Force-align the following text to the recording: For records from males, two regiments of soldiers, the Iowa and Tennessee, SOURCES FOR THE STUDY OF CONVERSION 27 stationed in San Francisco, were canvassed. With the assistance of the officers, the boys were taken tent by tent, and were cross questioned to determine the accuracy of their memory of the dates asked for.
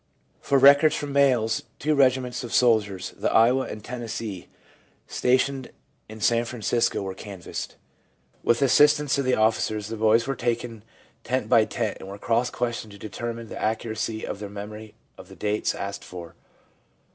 For 0.41 0.57
records 0.57 0.95
from 0.95 1.13
males, 1.13 1.61
two 1.77 1.93
regiments 1.93 2.43
of 2.43 2.51
soldiers, 2.55 3.13
the 3.17 3.31
Iowa 3.31 3.65
and 3.67 3.83
Tennessee, 3.85 4.47
SOURCES 5.05 5.05
FOR 5.05 5.05
THE 5.05 5.09
STUDY 5.29 5.33
OF 5.35 5.41
CONVERSION 5.45 5.55
27 5.61 5.69
stationed 5.69 5.71
in 6.09 6.21
San 6.21 6.45
Francisco, 6.45 7.01
were 7.03 7.13
canvassed. 7.13 7.75
With 8.41 8.57
the 8.57 8.65
assistance 8.65 9.17
of 9.19 9.25
the 9.25 9.35
officers, 9.35 9.89
the 9.89 9.97
boys 9.97 10.25
were 10.25 10.35
taken 10.35 10.83
tent 11.23 11.47
by 11.47 11.65
tent, 11.65 11.97
and 11.99 12.07
were 12.09 12.17
cross 12.17 12.49
questioned 12.49 12.93
to 12.93 12.97
determine 12.97 13.47
the 13.47 13.61
accuracy 13.61 14.25
of 14.25 14.39
their 14.39 14.49
memory 14.49 14.95
of 15.19 15.27
the 15.29 15.35
dates 15.35 15.75
asked 15.75 16.03
for. 16.03 16.33